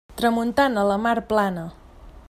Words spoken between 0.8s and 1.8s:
la mar plana.